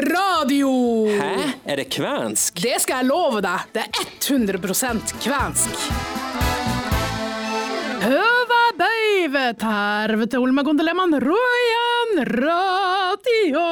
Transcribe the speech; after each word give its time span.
Radio! 0.00 0.70
Hæ? 1.06 1.52
Er 1.64 1.76
det 1.76 1.88
kvensk? 1.92 2.60
Det 2.62 2.80
skal 2.80 3.02
jeg 3.02 3.08
love 3.10 3.42
deg. 3.44 3.66
Det 3.74 3.84
er 3.84 4.06
100 4.20 4.58
kvensk. 5.20 5.82
Høva 8.02 8.62
bøyve 8.78 9.44
tervete 9.60 10.40
olmagondelemman 10.42 11.14
rojan 11.22 12.22
radio. 12.40 13.66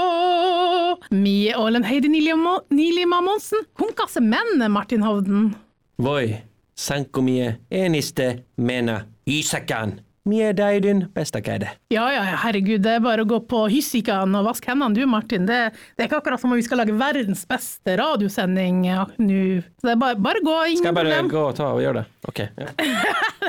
Mie 1.10 1.56
ålen 1.58 1.88
heidi 1.88 2.12
nilima 2.12 3.20
monsen, 3.24 3.64
hunkasse 3.80 4.22
menne 4.22 4.68
Martin 4.70 5.02
Hovden. 5.02 5.50
Voi, 5.98 6.36
sankomie 6.78 7.56
eniste 7.70 8.44
mena 8.56 9.00
Isakan. 9.26 9.98
Mie 10.28 10.50
deidyn 10.52 11.06
besta 11.14 11.40
käde. 11.40 11.70
Ja, 11.88 12.04
ja, 12.12 12.20
ja, 12.28 12.36
herregud, 12.42 12.82
det 12.84 12.98
er 12.98 13.00
bare 13.00 13.24
å 13.24 13.28
gå 13.28 13.38
på 13.48 13.62
Hyssikan 13.72 14.34
og 14.36 14.44
vaske 14.50 14.68
hendene 14.68 14.92
du, 14.98 15.06
Martin. 15.08 15.46
Det, 15.48 15.60
det 15.96 16.04
er 16.04 16.10
ikke 16.10 16.18
akkurat 16.20 16.42
som 16.42 16.52
om 16.52 16.60
vi 16.60 16.66
skal 16.66 16.82
lage 16.82 16.92
verdens 17.00 17.46
beste 17.48 17.96
radiosending 17.96 18.82
ja, 18.90 19.06
nå. 19.16 19.40
Så 19.80 19.88
det 19.88 19.94
er 19.94 20.02
bare, 20.02 20.18
bare 20.20 20.42
gå, 20.44 20.56
ingen 20.68 20.82
Skal 20.82 20.90
jeg 20.92 20.98
bare 21.00 21.08
problem. 21.14 21.32
gå 21.32 21.44
og 21.46 21.56
ta 21.56 21.70
og 21.72 21.80
gjøre 21.80 22.02
det? 22.02 22.06
Ok. 22.28 22.42
Ja. 22.60 22.68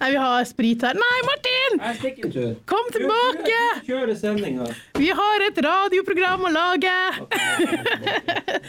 Nei, 0.00 0.10
vi 0.10 0.18
har 0.20 0.44
sprit 0.48 0.82
her. 0.86 0.98
Nei, 0.98 1.18
Martin! 1.26 1.78
Jeg 1.80 1.98
stikker 2.00 2.26
en 2.28 2.34
tur. 2.34 2.50
Kom 2.68 2.90
tilbake! 2.94 3.60
Kjøre 3.86 4.16
sendinga. 4.18 4.68
Vi 4.98 5.08
har 5.14 5.44
et 5.46 5.60
radioprogram 5.66 6.46
å 6.48 6.52
lage! 6.54 6.94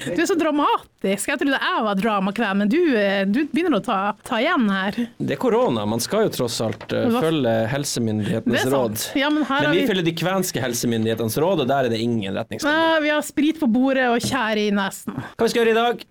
Du 0.07 0.21
er 0.21 0.27
så 0.29 0.37
dramatisk. 0.37 1.29
Jeg 1.31 1.41
trodde 1.41 1.57
jeg 1.59 1.83
var 1.87 1.99
dramakven, 1.99 2.61
men 2.61 2.71
du, 2.71 2.79
eh, 2.97 3.23
du 3.27 3.41
begynner 3.51 3.79
å 3.81 3.85
ta, 3.85 3.99
ta 4.27 4.39
igjen 4.41 4.67
her. 4.71 4.99
Det 5.17 5.37
er 5.37 5.41
korona, 5.41 5.85
man 5.89 6.03
skal 6.03 6.27
jo 6.27 6.33
tross 6.39 6.59
alt 6.63 6.87
eh, 6.95 7.09
følge 7.17 7.55
helsemyndighetenes 7.73 8.67
råd. 8.73 8.99
Ja, 9.19 9.31
men 9.33 9.47
her 9.49 9.67
Men 9.67 9.75
vi 9.75 9.83
vi, 9.83 9.87
følger 9.91 10.07
de 10.07 10.15
kvenske 10.17 10.63
helsemyndighetenes 10.63 11.39
råd, 11.43 11.65
og 11.65 11.71
der 11.71 11.87
er 11.89 11.93
det 11.93 12.01
ingen 12.03 12.37
retningslinjer. 12.37 13.01
Vi 13.07 13.13
har 13.13 13.25
sprit 13.25 13.59
på 13.61 13.69
bordet 13.71 14.07
og 14.11 14.21
tjære 14.23 14.67
i 14.67 14.71
nesen. 14.75 15.17
Hva 15.35 15.47
vi 15.47 15.53
skal 15.53 15.63
gjøre 15.63 15.75
i 15.75 15.81
dag? 15.81 16.07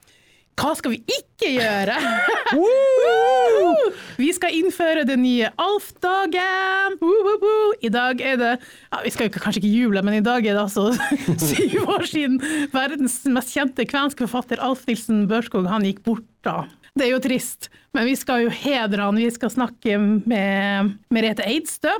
Hva 0.56 0.72
skal 0.72 0.94
vi 0.94 1.02
ikke 1.04 1.50
gjøre? 1.58 1.96
Vi 4.16 4.30
skal 4.32 4.54
innføre 4.56 5.02
den 5.04 5.20
nye 5.20 5.50
Alf-dagen. 5.60 6.96
I 7.84 7.90
dag 7.92 8.22
er 8.24 8.38
det 8.40 8.52
ja, 8.56 9.02
Vi 9.04 9.12
skal 9.12 9.28
kanskje 9.34 9.60
ikke 9.60 9.72
juble, 9.74 10.02
men 10.06 10.16
i 10.16 10.24
dag 10.24 10.46
er 10.48 10.56
det 10.56 10.62
altså 10.62 10.88
syv 11.50 11.92
år 11.92 12.06
siden 12.08 12.40
verdens 12.72 13.18
mest 13.28 13.52
kjente 13.52 13.84
kvenske 13.90 14.24
forfatter 14.24 14.62
Alf 14.64 14.86
Nilsen 14.88 15.27
Børskog 15.30 15.68
han 15.68 15.84
gikk 15.84 16.00
bort. 16.06 16.24
da. 16.46 16.62
Det 16.96 17.04
er 17.04 17.12
jo 17.12 17.20
trist, 17.20 17.68
men 17.92 18.08
vi 18.08 18.16
skal 18.16 18.46
jo 18.46 18.52
hedre 18.62 19.04
han. 19.04 19.20
Vi 19.20 19.28
skal 19.34 19.52
snakke 19.52 19.98
med 20.00 20.94
Merete 21.12 21.44
Eidstø. 21.44 21.92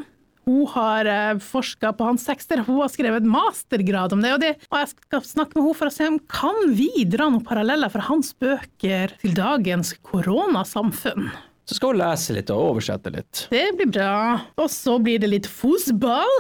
Hun 0.47 0.67
har 0.71 1.09
eh, 1.11 1.39
forska 1.43 1.91
på 1.99 2.07
hans 2.07 2.23
tekster, 2.25 2.61
hun 2.63 2.79
har 2.79 2.91
skrevet 2.93 3.25
mastergrad 3.27 4.13
om 4.15 4.21
det. 4.23 4.31
Og, 4.37 4.45
det. 4.45 4.53
og 4.71 4.79
jeg 4.79 4.93
skal 4.93 5.25
snakke 5.27 5.59
med 5.59 5.65
henne 5.65 5.79
for 5.81 5.91
å 5.91 5.95
se 5.97 6.07
om 6.07 6.21
kan 6.31 6.61
vi 6.79 7.03
dra 7.03 7.27
noen 7.33 7.43
paralleller 7.43 7.91
fra 7.91 8.05
hans 8.07 8.31
bøker 8.39 9.17
til 9.25 9.35
dagens 9.35 9.97
koronasamfunn. 10.07 11.33
Så 11.67 11.81
skal 11.81 11.97
hun 11.97 11.99
lese 12.05 12.37
litt 12.37 12.53
og 12.55 12.63
oversette 12.77 13.11
litt. 13.11 13.49
Det 13.51 13.65
blir 13.75 13.91
bra. 13.91 14.15
Og 14.63 14.71
så 14.71 14.95
blir 15.03 15.19
det 15.19 15.33
litt 15.33 15.51
fotball. 15.51 16.39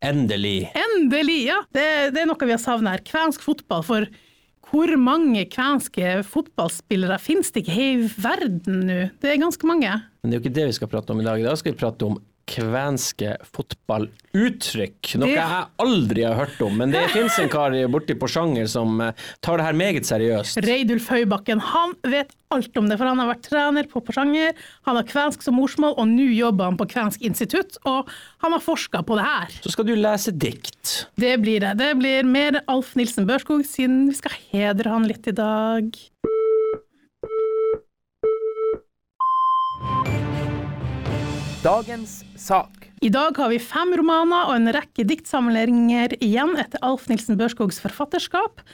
Endelig. 0.00 0.70
Endelig! 0.72 1.42
ja. 1.50 1.60
Det, 1.76 1.86
det 2.16 2.24
er 2.24 2.32
noe 2.32 2.48
vi 2.48 2.56
har 2.56 2.62
savna 2.62 2.96
her. 2.96 3.04
Kvensk 3.04 3.44
fotball. 3.44 3.84
For 3.84 4.08
hvor 4.72 4.96
mange 4.96 5.44
kvenske 5.52 6.22
fotballspillere 6.24 7.20
finnes 7.20 7.52
det 7.52 7.66
ikke 7.66 7.76
i 7.84 7.94
verden 8.16 8.86
nå? 8.88 9.00
Det 9.20 9.36
er 9.36 9.44
ganske 9.44 9.68
mange. 9.68 9.92
Men 10.24 10.32
det 10.32 10.38
er 10.38 10.40
jo 10.40 10.46
ikke 10.46 10.58
det 10.62 10.68
vi 10.72 10.76
skal 10.80 10.94
prate 10.96 11.12
om 11.12 11.20
i 11.20 11.28
dag. 11.28 11.36
I 11.36 11.50
dag 11.50 11.60
skal 11.60 11.74
vi 11.74 11.82
prate 11.84 12.08
om 12.08 12.16
kvenske 12.52 13.36
fotballuttrykk. 13.54 15.14
Noe 15.22 15.32
jeg 15.32 15.64
aldri 15.82 16.26
har 16.26 16.36
hørt 16.36 16.60
om, 16.64 16.76
men 16.82 16.92
det 16.92 17.06
finnes 17.14 17.38
en 17.40 17.50
kar 17.52 17.74
borti 17.92 18.16
Porsanger 18.18 18.68
som 18.70 19.00
eh, 19.00 19.16
tar 19.44 19.60
det 19.60 19.66
her 19.68 19.78
meget 19.78 20.08
seriøst. 20.08 20.60
Reidulf 20.66 21.08
Høybakken 21.12 21.62
han 21.72 21.96
vet 22.04 22.34
alt 22.52 22.76
om 22.76 22.88
det, 22.90 22.98
for 23.00 23.08
han 23.08 23.20
har 23.22 23.30
vært 23.32 23.48
trener 23.48 23.88
på 23.88 24.02
Porsanger. 24.04 24.52
Han 24.88 24.98
har 25.00 25.08
kvensk 25.08 25.44
som 25.44 25.56
morsmål, 25.56 25.96
og 25.96 26.08
nå 26.10 26.28
jobber 26.36 26.68
han 26.68 26.78
på 26.80 26.88
Kvensk 26.92 27.24
institutt. 27.24 27.78
Og 27.88 28.10
han 28.44 28.56
har 28.56 28.62
forska 28.62 29.02
på 29.06 29.16
det 29.18 29.26
her. 29.26 29.58
Så 29.64 29.72
skal 29.72 29.88
du 29.88 29.94
lese 29.96 30.34
dikt. 30.36 31.06
Det 31.16 31.34
blir 31.42 31.64
det. 31.64 31.76
Det 31.80 31.92
blir 32.00 32.28
mer 32.28 32.60
Alf 32.66 32.94
Nilsen 32.98 33.28
Børskog, 33.28 33.64
siden 33.68 34.06
vi 34.10 34.18
skal 34.20 34.36
hedre 34.52 34.92
han 34.92 35.08
litt 35.08 35.28
i 35.30 35.36
dag. 35.36 35.92
Dagens 41.62 42.24
sak. 42.34 42.88
I 43.06 43.08
dag 43.14 43.36
har 43.38 43.52
vi 43.52 43.60
fem 43.62 43.92
romaner 43.94 44.48
og 44.50 44.56
en 44.56 44.70
rekke 44.74 45.04
diktsamlinger 45.06 46.16
igjen 46.18 46.56
etter 46.58 46.82
Alf 46.82 47.04
Nilsen 47.06 47.38
Børskogs 47.38 47.78
forfatterskap, 47.78 48.64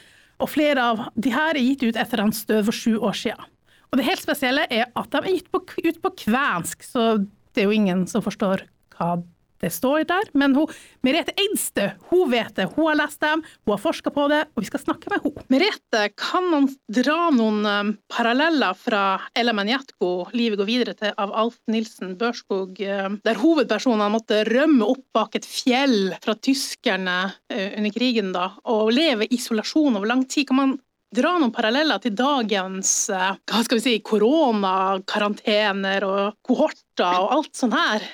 og 0.41 0.49
flere 0.49 0.87
av 0.91 1.03
de 1.13 1.29
her 1.29 1.53
er 1.53 1.61
gitt 1.61 1.83
ut 1.85 1.99
etter 2.01 2.23
hans 2.23 2.41
død 2.49 2.65
for 2.65 2.73
sju 2.79 2.95
år 2.97 3.19
siden. 3.19 3.45
Og 3.91 3.99
det 3.99 4.07
helt 4.07 4.25
spesielle 4.25 4.65
er 4.73 4.87
at 4.97 5.11
de 5.13 5.21
er 5.21 5.35
gitt 5.35 5.53
ut 5.53 6.01
på 6.01 6.13
kvensk, 6.23 6.81
så 6.81 7.05
det 7.53 7.61
er 7.61 7.69
jo 7.69 7.77
ingen 7.77 8.07
som 8.09 8.25
forstår 8.25 8.65
hva 8.97 9.19
det 9.61 9.71
står 9.73 10.05
der. 10.09 10.29
Men 10.37 10.55
hun, 10.57 10.71
Merete 11.05 11.33
Eidstø 11.39 11.89
hun 12.09 12.31
vet 12.31 12.53
det, 12.57 12.69
hun 12.75 12.89
har 12.89 12.99
lest 13.01 13.21
dem, 13.23 13.43
hun 13.65 13.75
har 13.75 13.81
forska 13.81 14.13
på 14.13 14.27
det, 14.31 14.41
og 14.55 14.63
vi 14.63 14.69
skal 14.69 14.83
snakke 14.83 15.11
med 15.11 15.23
henne. 15.23 15.45
Merete, 15.51 16.03
kan 16.19 16.49
man 16.51 16.67
dra 16.99 17.29
noen 17.35 17.61
um, 17.65 17.93
paralleller 18.11 18.77
fra 18.77 19.03
Ella 19.37 19.53
Manjatko, 19.55 20.29
'Livet 20.33 20.61
går 20.61 20.69
videre' 20.69 20.97
til 20.99 21.15
av 21.17 21.33
Alf 21.43 21.59
Nilsen 21.71 22.15
Børskog, 22.19 22.79
um, 22.79 23.19
der 23.25 23.41
hovedpersonene 23.41 24.09
måtte 24.13 24.43
rømme 24.49 24.87
opp 24.87 25.05
bak 25.15 25.39
et 25.39 25.47
fjell 25.47 26.13
fra 26.23 26.35
tyskerne 26.35 27.19
uh, 27.29 27.69
under 27.77 27.95
krigen, 27.95 28.33
da, 28.35 28.51
og 28.69 28.93
leve 28.95 29.27
i 29.27 29.35
isolasjon 29.39 29.99
over 29.99 30.09
lang 30.09 30.25
tid? 30.29 30.47
Kan 30.49 30.61
man 30.61 30.77
dra 31.15 31.33
noen 31.39 31.53
paralleller 31.53 32.01
til 32.03 32.13
dagens 32.17 32.91
uh, 33.13 33.33
hva 33.49 33.63
skal 33.65 33.79
vi 33.79 33.85
si, 33.85 33.95
korona, 34.05 34.99
karantener 35.09 36.05
og 36.07 36.37
kohorter 36.45 37.23
og 37.23 37.35
alt 37.37 37.51
sånt 37.57 37.77
her? 37.77 38.05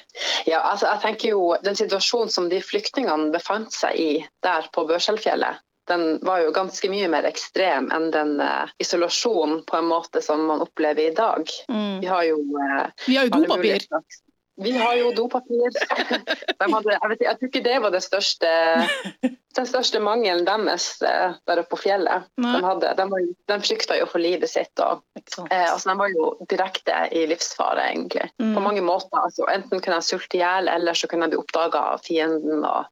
Ja, 0.48 0.62
altså 0.72 0.88
jeg 0.94 1.02
tenker 1.04 1.34
jo 1.34 1.46
Den 1.66 1.78
situasjonen 1.78 2.32
som 2.32 2.50
de 2.52 2.62
flyktningene 2.64 3.32
befant 3.34 3.76
seg 3.76 4.00
i 4.00 4.10
der 4.46 4.70
på 4.76 4.86
Børselfjellet, 4.88 5.62
den 5.90 6.20
var 6.26 6.42
jo 6.42 6.54
ganske 6.54 6.90
mye 6.90 7.10
mer 7.12 7.28
ekstrem 7.30 7.92
enn 7.94 8.10
den 8.14 8.38
uh, 8.42 8.70
isolasjonen 8.82 9.64
på 9.68 9.80
en 9.80 9.90
måte 9.90 10.22
som 10.26 10.46
man 10.50 10.64
opplever 10.66 11.12
i 11.12 11.16
dag. 11.16 11.50
Mm. 11.70 12.00
Vi 12.02 12.10
har 12.10 12.24
jo 12.30 12.40
uh, 12.42 12.88
Vi 13.06 13.20
har 13.20 13.28
jo 13.28 13.42
dopapir. 13.42 13.86
Vi 14.64 14.72
har 14.78 14.96
jo 14.96 15.12
dopapir. 15.16 15.74
Hadde, 16.60 16.94
jeg, 16.94 17.10
vet, 17.12 17.24
jeg 17.26 17.40
tror 17.40 17.50
ikke 17.50 17.64
det 17.66 17.80
var 17.84 17.92
det 17.92 18.02
største, 18.06 18.52
den 19.22 19.68
største 19.68 20.00
mangelen 20.04 20.48
deres 20.48 20.88
eh, 21.04 21.36
der 21.48 21.62
oppe 21.62 21.76
på 21.76 21.82
fjellet. 21.86 22.30
De, 22.40 22.54
hadde, 22.64 22.94
de, 22.98 23.08
var, 23.12 23.28
de 23.52 23.58
frykta 23.66 24.00
jo 24.00 24.08
for 24.10 24.24
livet 24.24 24.52
sitt. 24.52 24.80
og 24.80 25.04
Eh, 25.52 25.74
altså, 25.74 25.90
de 25.90 25.98
var 25.98 26.12
jo 26.14 26.30
direkte 26.50 26.96
i 27.12 27.26
livsfare, 27.28 27.90
egentlig. 27.92 28.30
Mm. 28.42 28.54
På 28.56 28.62
mange 28.62 28.82
måter. 28.82 29.18
Altså, 29.18 29.48
enten 29.52 29.82
kunne 29.82 30.00
de 30.00 30.06
sulte 30.06 30.38
i 30.38 30.42
hjel, 30.42 30.70
eller 30.70 30.98
så 30.98 31.10
kunne 31.10 31.26
de 31.26 31.36
bli 31.36 31.42
oppdaga 31.42 31.82
av 31.96 32.04
fienden. 32.06 32.64
Og... 32.66 32.86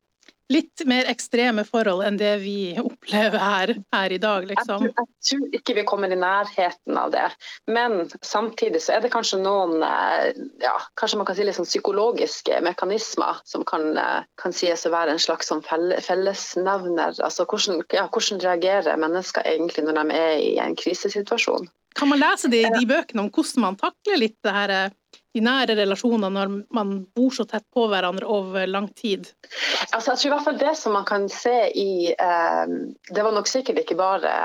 Litt 0.52 0.84
mer 0.86 1.08
ekstreme 1.08 1.64
forhold 1.64 2.04
enn 2.04 2.18
det 2.20 2.34
vi 2.42 2.74
opplever 2.80 3.40
her, 3.40 3.72
her 3.96 4.12
i 4.12 4.20
dag, 4.20 4.44
Jeg, 4.44 4.50
liksom. 4.52 4.82
tror, 4.84 4.92
jeg 4.92 5.30
tror 5.30 5.58
ikke 5.60 5.76
vi 5.78 5.86
kommer 5.88 6.12
i 6.12 6.18
nærheten 6.20 6.98
av 7.00 7.14
det. 7.14 7.30
Men 7.72 8.10
samtidig 8.22 8.82
så 8.84 8.98
er 8.98 9.06
det 9.06 9.14
kanskje 9.14 9.40
noen 9.40 9.80
eh, 9.88 10.34
ja, 10.64 10.76
kanskje 11.00 11.22
man 11.22 11.30
kan 11.30 11.38
si 11.38 11.48
litt 11.48 11.58
sånn 11.58 11.70
psykologiske 11.70 12.60
mekanismer 12.66 13.40
som 13.48 13.64
kan, 13.68 13.94
eh, 13.98 14.28
kan 14.42 14.56
sies 14.56 14.84
å 14.84 14.92
være 14.94 15.16
en 15.16 15.24
slags 15.24 15.48
sånn 15.52 15.64
fellesnevner. 15.64 17.16
Altså, 17.24 17.48
hvordan, 17.48 17.86
ja, 17.96 18.10
hvordan 18.12 18.44
reagerer 18.44 19.00
mennesker 19.00 19.48
egentlig 19.48 19.88
når 19.88 20.02
de 20.02 20.20
er 20.20 20.36
i 20.44 20.52
en 20.64 20.76
krisesituasjon? 20.76 21.72
Kan 21.94 22.10
man 22.10 22.20
lese 22.20 22.50
det 22.50 22.64
i 22.66 22.74
de 22.74 22.86
bøkene 22.90 23.22
om 23.22 23.32
hvordan 23.32 23.68
man 23.68 23.80
takler 23.80 24.20
litt 24.20 24.38
det 24.44 24.54
her, 24.54 24.76
eh, 24.76 24.94
de 25.34 25.42
nære 25.42 25.76
relasjonene 25.80 26.30
når 26.34 26.52
man 26.76 26.92
bor 27.16 27.32
så 27.34 27.46
tett 27.50 27.66
på 27.74 27.88
hverandre 27.92 28.28
over 28.30 28.68
lang 28.70 28.90
tid? 28.94 29.30
Altså, 29.92 30.12
jeg 30.14 30.20
tror 30.20 30.28
i 30.30 30.34
hvert 30.36 30.48
fall 30.50 30.62
det 30.62 30.76
som 30.80 30.94
man 30.98 31.08
kan 31.10 31.30
se 31.30 31.56
i 31.74 32.12
eh, 32.14 32.76
Det 33.10 33.24
var 33.26 33.34
nok 33.36 33.50
sikkert 33.50 33.82
ikke 33.84 33.98
bare, 34.00 34.36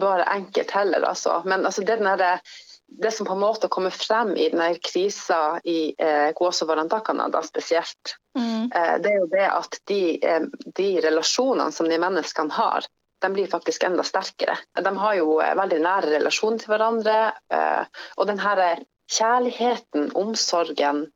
bare 0.00 0.28
enkelt 0.36 0.70
heller, 0.70 1.04
altså. 1.08 1.42
Men 1.44 1.66
altså, 1.66 1.82
det, 1.82 1.98
den 1.98 2.38
det 2.86 3.10
som 3.10 3.26
på 3.26 3.32
en 3.32 3.42
måte 3.42 3.68
kommer 3.68 3.90
frem 3.90 4.36
i 4.36 4.48
denne 4.52 4.74
krisa 4.84 5.58
i 5.64 5.94
eh, 5.98 6.30
Gåsø-Varantakana 6.36 7.30
da 7.32 7.42
spesielt, 7.42 8.18
Mm. 8.34 8.70
eh, 8.74 8.98
det 8.98 9.10
er 9.12 9.18
jo 9.20 9.26
det 9.30 9.46
at 9.46 9.76
de, 9.86 10.18
eh, 10.26 10.42
de 10.74 10.88
relasjonene 11.04 11.70
som 11.72 11.86
de 11.88 11.98
menneskene 12.02 12.50
har, 12.50 12.82
de 13.22 13.28
blir 13.30 13.46
faktisk 13.46 13.84
enda 13.86 14.02
sterkere. 14.02 14.56
De 14.74 14.92
har 14.98 15.14
jo 15.14 15.36
eh, 15.40 15.54
veldig 15.54 15.78
nære 15.84 16.10
relasjoner 16.16 16.58
til 16.58 16.72
hverandre. 16.72 17.14
Eh, 17.54 17.84
og 18.18 18.26
den 18.26 18.42
kjærligheten, 19.12 20.10
omsorgen, 20.14 21.06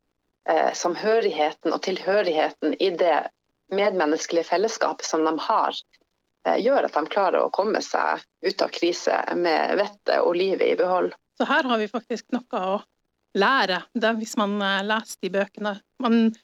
eh, 0.48 0.72
samhørigheten 0.74 1.72
og 1.72 1.82
tilhørigheten 1.82 2.76
i 2.80 2.90
det 2.90 3.28
medmenneskelige 3.72 4.48
fellesskapet 4.48 5.06
som 5.06 5.24
de 5.24 5.38
har, 5.38 5.74
eh, 6.46 6.58
gjør 6.62 6.84
at 6.84 6.94
de 6.94 7.06
klarer 7.06 7.44
å 7.44 7.52
komme 7.52 7.82
seg 7.82 8.22
ut 8.44 8.62
av 8.62 8.70
krise 8.70 9.16
med 9.36 9.76
vettet 9.76 10.20
og 10.20 10.36
livet 10.36 10.68
i 10.68 10.76
behold. 10.76 11.12
Så 11.38 11.46
her 11.46 11.62
har 11.62 11.78
vi 11.78 11.88
faktisk 11.88 12.32
noe 12.34 12.60
å 12.60 12.82
lære 13.38 13.82
det, 13.94 14.12
hvis 14.18 14.36
man 14.36 14.60
eh, 14.62 14.84
leser 14.86 15.18
de 15.22 15.30
bøkene. 15.30 15.74
Man, 16.02 16.34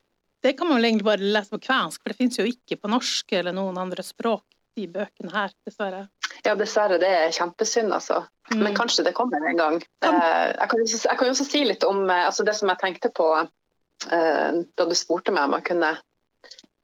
det 0.42 0.56
kan 0.58 0.68
man 0.68 0.78
vel 0.78 0.90
egentlig 0.90 1.08
bare 1.08 1.32
lese 1.36 1.50
på 1.50 1.62
kvensk, 1.66 2.02
for 2.02 2.12
det 2.12 2.18
finnes 2.20 2.38
jo 2.38 2.48
ikke 2.48 2.80
på 2.80 2.90
norsk 2.92 3.32
eller 3.32 3.56
noen 3.56 3.78
andre 3.78 4.02
språk. 4.02 4.44
de 4.74 4.88
bøkene 4.90 5.30
her, 5.30 5.52
dessverre. 5.62 6.08
Ja, 6.44 6.54
dessverre. 6.54 6.98
Det 7.00 7.08
er 7.08 7.30
kjempesynd, 7.32 7.92
altså. 7.96 8.22
Mm. 8.52 8.58
Men 8.66 8.74
kanskje 8.76 9.04
det 9.06 9.14
kommer 9.16 9.40
en 9.48 9.56
gang. 9.56 9.78
Kan- 10.04 10.14
Eh, 10.20 10.52
jeg, 10.60 10.68
kan, 10.70 10.80
også- 10.80 11.06
jeg 11.08 11.18
kan 11.18 11.26
jo 11.26 11.32
også 11.32 11.44
si 11.50 11.64
litt 11.64 11.84
om 11.84 12.02
eh, 12.10 12.26
altså 12.26 12.44
det 12.44 12.54
som 12.56 12.68
jeg 12.68 12.78
tenkte 12.82 13.10
på 13.16 13.28
eh, 13.40 14.50
da 14.76 14.84
du 14.84 14.94
spurte 14.94 15.32
meg 15.32 15.44
om 15.48 15.52
jeg 15.56 15.64
kunne 15.70 15.94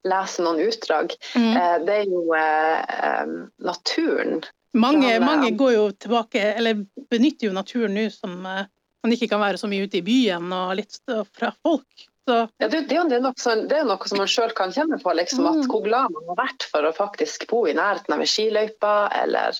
lese 0.09 0.41
noen 0.43 0.62
utdrag. 0.65 1.12
Mm. 1.37 1.57
Eh, 1.57 1.79
det 1.85 1.97
er 1.99 2.05
jo 2.09 2.23
naturen. 3.59 4.43
Mange, 4.73 5.09
Ja, 5.12 5.19
mange 5.21 5.51
går 5.59 5.73
jo 5.75 5.91
tilbake, 5.93 6.41
eller 6.57 6.85
benytter 7.11 7.49
jo 7.49 7.53
naturen 7.53 7.95
nå 7.97 8.07
som 8.15 8.37
man 8.43 9.12
ikke 9.12 9.29
kan 9.33 9.41
være 9.43 9.59
så 9.59 9.67
mye 9.69 9.87
ute 9.89 9.99
i 9.99 10.05
byen 10.07 10.53
og 10.55 10.77
litt 10.79 10.99
fra 11.35 11.51
folk. 11.65 12.07
Så 12.29 12.37
Ja, 12.59 12.69
det, 12.69 12.81
det, 12.89 12.97
er 12.97 13.21
nok, 13.21 13.37
det, 13.69 13.77
er 13.77 13.85
noe, 13.89 14.09
som- 14.09 14.19
man 14.19 14.29
sjøl 14.31 14.53
kan 14.57 14.73
kjenne 14.73 15.01
på. 15.03 15.13
Liksom, 15.17 15.45
Mm. 15.45 15.61
at 15.61 15.67
Hvor 15.71 15.85
glad 15.85 16.11
man 16.11 16.29
har 16.29 16.47
vært 16.47 16.63
for 16.71 16.83
å 16.83 16.93
faktisk 16.95 17.47
bo 17.49 17.67
i 17.67 17.75
nærheten 17.75 18.15
av 18.15 18.21
en 18.21 18.27
skiløype 18.27 18.95
eller 19.23 19.59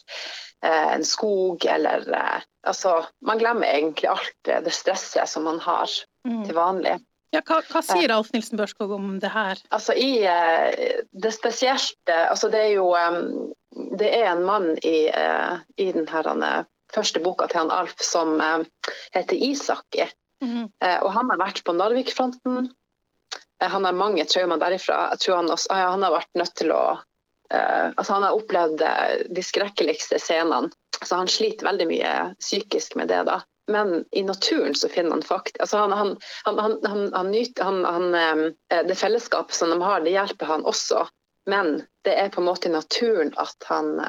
eh, 0.63 0.95
en 0.95 1.05
skog. 1.05 1.65
Eller, 1.65 2.05
eh, 2.13 2.41
altså, 2.67 3.07
man 3.23 3.39
glemmer 3.39 3.67
egentlig 3.67 4.11
alt 4.11 4.35
det, 4.45 4.73
stresset 4.73 5.29
som 5.29 5.45
man 5.45 5.59
har 5.59 5.89
mm. 6.27 6.45
til 6.47 6.55
vanlig. 6.55 6.99
ja, 7.33 7.41
hva, 7.47 7.63
hva 7.63 7.83
sier 7.83 8.11
Alf 8.11 8.33
Nilsen 8.33 8.59
Børskog 8.59 8.91
om 8.93 9.19
det 9.21 9.31
her? 9.31 9.59
Altså 9.71 9.95
i 9.95 10.25
eh, 10.27 11.01
det 11.13 11.33
spesielt 11.33 11.97
altså 12.11 12.49
det 12.51 12.61
er 12.61 12.73
jo 12.75 12.91
Det 13.99 14.09
er 14.11 14.33
en 14.33 14.45
mann 14.45 14.79
i, 14.83 15.09
eh, 15.09 15.59
i 15.77 15.93
den 15.93 16.07
eh, 16.43 16.65
første 16.95 17.21
boka 17.21 17.47
til 17.47 17.61
han 17.63 17.71
Alf 17.71 17.95
som 18.03 18.41
eh, 18.41 18.65
heter 19.15 19.37
Isaki. 19.37 20.09
Mm. 20.41 20.71
Og 21.05 21.11
han 21.13 21.31
har 21.33 21.41
vært 21.41 21.61
på 21.67 21.75
Narvik-fronten. 21.77 22.71
Eh, 23.63 23.69
han 23.69 23.85
har 23.85 23.93
mange 23.93 24.25
traumer 24.25 24.61
derifra. 24.61 25.09
Jeg 25.15 25.19
tror 25.25 25.37
han, 25.37 25.51
også, 25.51 25.73
ah, 25.73 25.91
han 25.95 26.03
har 26.03 26.17
vært 26.17 26.35
nødt 26.39 26.55
til 26.59 26.73
å 26.75 26.83
eh, 27.53 27.89
altså 27.95 28.13
Han 28.13 28.27
har 28.27 28.39
opplevd 28.39 28.85
de 29.29 29.45
skrekkeligste 29.45 30.21
scenene. 30.23 30.73
Så 31.01 31.17
han 31.17 31.31
sliter 31.33 31.65
veldig 31.65 31.87
mye 31.89 32.13
psykisk 32.41 32.97
med 33.01 33.09
det. 33.09 33.23
da. 33.29 33.41
Men 33.71 34.05
i 34.11 34.23
naturen 34.27 34.75
så 34.75 34.89
finner 34.91 35.15
han 35.15 35.23
faktisk 35.23 35.61
altså 35.63 35.79
han, 35.79 36.17
han, 36.45 36.59
han, 36.59 37.05
han, 37.15 37.31
nyter 37.31 37.79
eh, 38.19 38.83
Det 38.89 38.97
fellesskapet 38.99 39.55
som 39.55 39.71
de 39.71 39.81
har, 39.83 40.05
det 40.05 40.17
hjelper 40.17 40.47
han 40.47 40.67
også. 40.69 41.07
Men 41.47 41.83
det 42.05 42.15
er 42.21 42.29
på 42.29 42.41
en 42.41 42.47
måte 42.47 42.69
i 42.69 42.73
naturen 42.73 43.33
at 43.37 43.65
han 43.67 44.01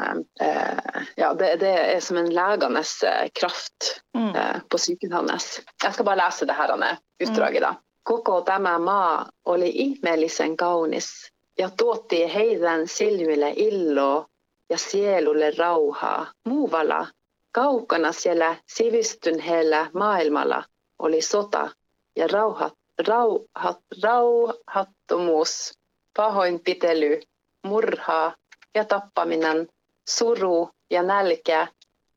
eh, 0.41 1.03
Ja, 1.17 1.33
det, 1.33 1.55
det 1.59 1.71
er 1.95 1.99
som 1.99 2.17
en 2.17 2.33
legende 2.33 2.83
eh, 3.05 3.29
kraft 3.39 4.01
Mm. 4.13 4.35
eh, 4.35 4.59
på 4.69 4.77
psyken 4.77 5.11
hans. 5.13 5.61
Jeg 5.83 5.93
skal 5.93 6.05
bare 6.05 6.17
lese 6.19 6.45
det 6.45 6.53
her 6.55 6.67
han 6.67 6.83
er, 6.83 6.97
utdraget. 7.23 7.61
da. 7.61 7.75
Koko 8.03 8.41
tämä 8.41 8.79
maa 8.79 9.29
oli 9.45 9.69
ihmeellisen 9.69 10.57
kaunis 10.57 11.31
ja 11.59 11.69
tuotti 11.69 12.33
heidän 12.33 12.87
silmille 12.87 13.53
illo 13.55 14.25
ja 14.69 14.77
sielulle 14.77 15.51
rauhaa. 15.51 16.27
Muualla, 16.47 17.07
kaukana 17.51 18.11
siellä 18.11 18.55
sivistyneellä 18.67 19.89
maailmalla 19.93 20.63
oli 20.99 21.21
sota 21.21 21.69
ja 22.15 22.27
rauhat, 22.27 22.73
rauhat, 23.07 23.79
rauhattomuus, 24.03 25.73
pahoinpitely, 26.17 27.21
murhaa 27.63 28.35
ja 28.75 28.85
tappaminen, 28.85 29.67
suru 30.09 30.69
ja 30.89 31.03
nälkä, 31.03 31.67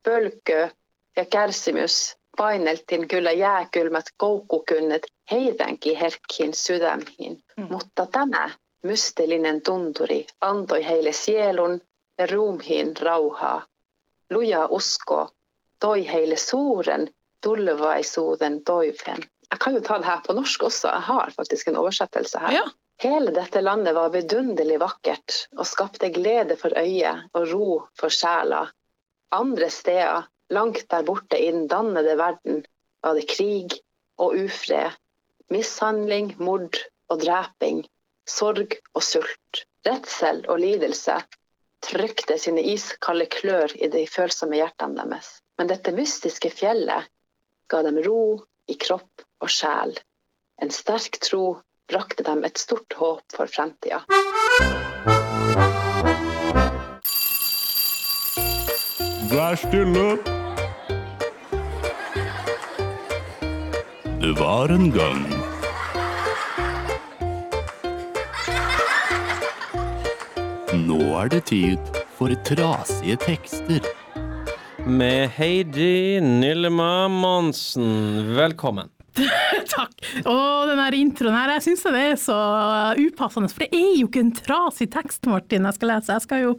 pölkkö 0.03 0.69
ja 1.15 1.25
kärsimys 1.25 2.17
paineltiin 2.37 3.07
kyllä 3.07 3.31
jääkylmät 3.31 4.05
koukkukynnet 4.17 5.01
heidänkin 5.31 5.97
herkkiin 5.97 6.53
sydämiin. 6.53 7.43
Mm. 7.57 7.67
Mutta 7.69 8.05
tämä 8.05 8.49
mysteellinen 8.83 9.61
tunturi 9.61 10.27
antoi 10.41 10.85
heille 10.85 11.11
sielun 11.11 11.81
ja 12.17 12.27
ruumiin 12.27 12.97
rauhaa. 13.01 13.65
Luja 14.29 14.65
usko 14.65 15.29
toi 15.79 16.07
heille 16.07 16.37
suuren 16.37 17.09
tulevaisuuden 17.43 18.63
toiveen. 18.63 19.23
Jeg 19.51 19.59
kan 19.63 19.73
jo 19.73 19.81
ta 19.81 19.97
det 19.97 20.05
her 20.05 20.21
på 20.27 20.33
norsk 20.33 20.63
også, 20.63 20.87
jeg 20.87 21.01
har 21.01 21.31
faktisk 21.37 21.67
en 21.67 21.77
oversettelse 21.77 22.39
her. 22.39 22.51
Ja. 22.51 22.63
Hele 23.03 23.31
dette 23.35 23.61
landet 23.61 23.95
var 23.95 24.13
vidunderlig 24.13 24.77
vakkert 24.79 25.35
og 25.57 25.67
skapte 25.67 26.09
glede 26.15 26.55
for 26.59 26.75
øyet 26.79 27.25
og 27.35 27.47
ro 27.51 27.69
for 27.99 28.13
sjela. 28.13 28.61
Andre 29.35 29.69
steder, 29.73 30.29
langt 30.49 30.85
der 30.91 31.03
borte 31.03 31.39
i 31.41 31.51
den 31.51 31.67
dannede 31.67 32.15
verden, 32.17 32.63
var 33.03 33.17
det 33.17 33.27
krig 33.29 33.75
og 34.17 34.37
ufred, 34.45 34.95
mishandling, 35.51 36.35
mord 36.39 36.79
og 37.11 37.19
dreping, 37.25 37.83
sorg 38.25 38.77
og 38.93 39.03
sult, 39.03 39.65
redsel 39.85 40.45
og 40.47 40.61
lidelse 40.63 41.19
trykte 41.85 42.37
sine 42.41 42.63
iskalde 42.73 43.27
klør 43.29 43.75
i 43.75 43.89
de 43.91 44.05
følsomme 44.09 44.57
hjertene 44.57 45.03
deres. 45.03 45.29
Men 45.59 45.69
dette 45.69 45.93
mystiske 45.95 46.49
fjellet 46.49 47.11
ga 47.71 47.81
dem 47.85 47.99
ro 48.07 48.39
i 48.71 48.77
kropp 48.79 49.25
og 49.43 49.51
sjel. 49.51 49.93
En 50.61 50.71
sterk 50.71 51.19
tro 51.21 51.59
brakte 51.91 52.23
dem 52.25 52.43
et 52.47 52.57
stort 52.57 52.93
håp 52.97 53.21
for 53.35 53.49
fremtida. 53.49 54.01
Vær 59.31 59.57
stille. 59.59 60.05
Det 64.21 64.31
var 64.39 64.73
en 64.73 64.87
gang. 64.95 65.25
Nå 70.85 71.01
er 71.19 71.29
det 71.33 71.43
tid 71.51 72.01
for 72.17 72.33
trasige 72.47 73.19
tekster. 73.21 73.85
Med 74.85 75.29
Heidi 75.37 76.19
Nillema 76.21 77.07
Monsen. 77.09 78.35
Velkommen. 78.37 78.89
Takk. 79.75 79.95
Og 80.23 80.69
den 80.69 80.81
her 80.81 80.97
introen 80.97 81.35
her, 81.37 81.55
jeg 81.55 81.65
syns 81.67 81.85
det 81.87 82.01
er 82.01 82.15
så 82.21 82.37
upassende, 82.99 83.51
for 83.51 83.65
det 83.65 83.69
er 83.77 83.91
jo 83.99 84.09
ikke 84.09 84.23
en 84.23 84.33
trasig 84.35 84.89
tekst, 84.93 85.25
Martin, 85.29 85.67
jeg 85.67 85.77
skal 85.77 85.93
lese. 85.93 86.15
Jeg 86.15 86.25
skal 86.25 86.43
jo 86.45 86.55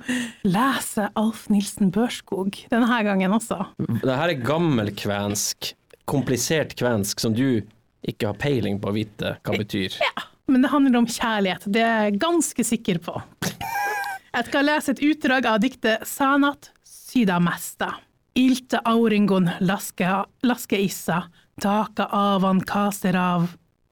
lese 0.47 1.09
Alf 1.19 1.47
Nilsen 1.53 1.93
Børskog 1.95 2.61
denne 2.73 3.03
gangen 3.07 3.37
også. 3.37 3.63
Det 3.79 4.21
her 4.21 4.33
er 4.35 4.45
gammelkvensk, 4.47 5.73
komplisert 6.07 6.77
kvensk, 6.79 7.23
som 7.23 7.35
du 7.37 7.63
ikke 8.07 8.31
har 8.31 8.39
peiling 8.39 8.79
på 8.83 8.93
å 8.93 8.97
vite 8.97 9.37
hva 9.41 9.55
det 9.55 9.67
betyr. 9.67 10.01
Ja, 10.05 10.27
Men 10.51 10.63
det 10.63 10.71
handler 10.71 11.01
om 11.01 11.09
kjærlighet, 11.11 11.65
det 11.75 11.83
er 11.83 12.05
jeg 12.07 12.21
ganske 12.23 12.65
sikker 12.65 13.01
på. 13.03 13.17
Jeg 14.37 14.47
skal 14.47 14.67
lese 14.69 14.93
et 14.93 15.01
utdrag 15.03 15.47
av 15.49 15.63
diktet 15.63 16.05
Sanat 16.07 16.71
sydamesta. 16.87 17.97
Ilte 18.37 18.83
auringon 18.85 19.49
laske, 19.65 20.11
laske 20.47 20.79
issa, 20.85 21.23
taka 21.61 22.09
avan 22.13 22.61
kaserav 22.61 23.47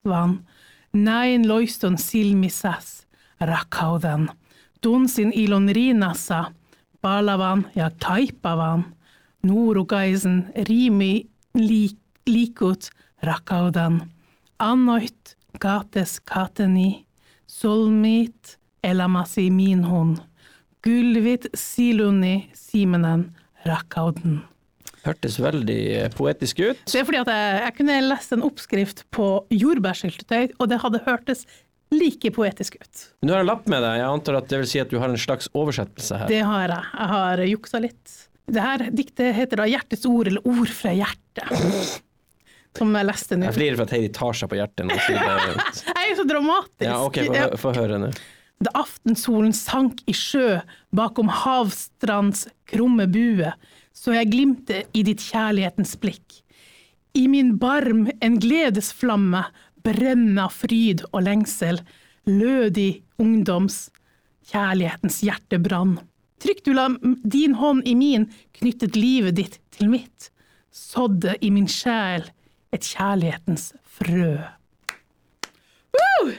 van. 0.05 0.47
Näin 0.93 1.49
loiston 1.49 1.99
silmissäs 1.99 3.07
rakkaudan. 3.41 4.31
Tunsin 4.81 5.33
ilon 5.35 5.69
rinnassa, 5.69 6.45
palavan 7.01 7.67
ja 7.75 7.91
kaipavan. 8.07 8.85
Nuurukaisen 9.43 10.53
riimi 10.69 11.31
liik, 11.55 11.99
liikut 12.27 12.91
rakkaudan. 13.23 14.11
Annoit 14.59 15.37
kates 15.61 16.21
kateni, 16.21 17.07
solmit 17.47 18.59
elamasi 18.85 19.51
minhun. 19.51 20.19
Gylvit 20.83 21.47
siluni 21.55 22.51
simenen 22.55 23.37
rakkauden. 23.67 24.54
Hørtes 25.05 25.37
veldig 25.43 25.81
eh, 25.99 26.09
poetisk 26.17 26.63
ut. 26.65 26.81
Det 26.89 27.01
er 27.01 27.07
fordi 27.09 27.21
at 27.21 27.31
jeg, 27.33 27.57
jeg 27.67 27.77
kunne 27.79 28.01
lest 28.07 28.33
en 28.33 28.45
oppskrift 28.47 29.05
på 29.15 29.29
jordbærsyltetøy, 29.53 30.55
og 30.57 30.71
det 30.73 30.81
hadde 30.85 31.03
hørtes 31.05 31.45
like 31.95 32.31
poetisk 32.35 32.79
ut. 32.81 33.03
Men 33.21 33.29
du 33.29 33.35
har 33.35 33.45
en 33.45 33.51
lapp 33.51 33.67
med 33.71 33.85
deg. 33.85 33.99
Jeg 34.01 34.09
antar 34.09 34.39
at 34.41 34.49
det 34.51 34.63
vil 34.63 34.71
si 34.71 34.81
at 34.83 34.93
du 34.93 34.99
har 35.03 35.13
en 35.13 35.21
slags 35.21 35.51
oversettelse 35.53 36.23
her. 36.23 36.31
Det 36.33 36.41
har 36.47 36.65
jeg. 36.69 36.89
Jeg 36.95 37.11
har 37.13 37.45
juksa 37.51 37.83
litt. 37.85 38.17
Det 38.45 38.61
her 38.65 38.89
diktet 38.93 39.37
heter 39.37 39.63
da 39.63 39.69
'Hjertets 39.69 40.05
ord', 40.09 40.29
eller 40.29 40.45
'Ord 40.45 40.73
fra 40.73 40.93
hjertet'. 40.93 42.01
Som 42.75 42.97
jeg 42.97 43.07
leste 43.07 43.37
nå. 43.39 43.47
Jeg 43.47 43.55
flirer 43.55 43.79
for 43.79 43.87
at 43.87 43.93
Heidi 43.95 44.09
tar 44.13 44.35
seg 44.35 44.51
på 44.51 44.59
hjertet 44.59 44.89
nå. 44.89 44.97
Jeg 45.09 45.95
er 45.95 46.09
jo 46.11 46.17
så 46.19 46.25
dramatisk. 46.27 46.89
Ja, 46.89 46.97
ok, 47.07 47.21
få, 47.31 47.61
få 47.63 47.75
høre 47.77 48.01
nå. 48.03 48.11
Da 48.65 48.73
aftensolen 48.81 49.55
sank 49.55 50.03
i 50.11 50.15
sjø 50.17 50.59
bakom 50.95 51.31
havstrands 51.31 52.49
krumme 52.71 53.07
bue, 53.11 53.53
så 53.95 54.17
jeg 54.17 54.33
glimte 54.33 54.83
i 54.93 55.05
ditt 55.07 55.23
kjærlighetens 55.23 55.95
blikk. 56.03 56.41
I 57.15 57.29
min 57.31 57.55
barm 57.63 58.09
en 58.21 58.39
gledesflamme 58.43 59.45
brenne 59.85 60.49
fryd 60.51 61.05
og 61.13 61.27
lengsel, 61.29 61.79
lødig 62.27 63.05
ungdoms 63.23 63.89
kjærlighetens 64.51 65.21
hjertebrann. 65.25 65.99
Trykk 66.43 66.65
du 66.67 66.73
la 66.77 66.89
din 67.23 67.55
hånd 67.57 67.87
i 67.89 67.95
min, 67.97 68.27
knyttet 68.59 68.99
livet 68.99 69.39
ditt 69.39 69.61
til 69.77 69.93
mitt, 69.93 70.31
sådde 70.75 71.39
i 71.41 71.53
min 71.55 71.71
sjel 71.71 72.27
et 72.75 72.85
kjærlighetens 72.85 73.71
frø. 73.97 74.35
Woo! 75.95 76.35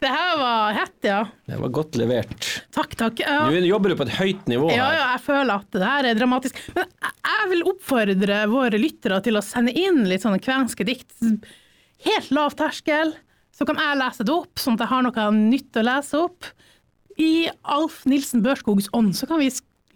Det 0.00 0.10
her 0.12 0.36
var 0.38 0.72
hett, 0.76 0.96
ja. 1.06 1.20
Det 1.48 1.56
var 1.60 1.70
godt 1.72 1.96
levert. 1.96 2.46
Takk, 2.74 2.96
takk. 3.00 3.20
Uh, 3.24 3.46
Nå 3.48 3.62
jobber 3.64 3.92
du 3.92 3.96
på 3.96 4.04
et 4.06 4.14
høyt 4.18 4.48
nivå 4.50 4.68
Ja, 4.74 4.88
her. 4.90 4.96
ja, 4.98 5.06
jeg 5.14 5.22
føler 5.24 5.54
at 5.62 5.70
det 5.72 5.86
her 5.88 6.08
er 6.10 6.18
dramatisk. 6.18 6.58
Men 6.76 6.84
jeg- 7.02 7.48
vil 7.50 7.62
oppfordre 7.70 8.40
våre 8.50 8.78
lyttere 8.82 9.20
til 9.22 9.36
å 9.38 9.42
sende 9.44 9.70
inn 9.78 10.02
litt 10.10 10.22
sånne 10.24 10.40
kvenske 10.42 10.84
dikt. 10.84 11.14
Helt 12.04 12.30
lav 12.34 12.56
terskel. 12.58 13.14
Så 13.56 13.64
kan 13.64 13.78
jeg 13.80 13.96
lese 14.00 14.24
det 14.26 14.34
opp, 14.34 14.58
sånn 14.60 14.74
at 14.74 14.82
jeg 14.84 14.88
har 14.90 15.02
noe 15.06 15.30
nytt 15.36 15.78
å 15.80 15.84
lese 15.86 16.18
opp. 16.26 16.44
I 17.16 17.48
Alf 17.64 18.02
Nilsen 18.04 18.42
Børskogs 18.44 18.90
ånd 18.92 19.14
så 19.16 19.28
kan 19.30 19.38
vi 19.40 19.48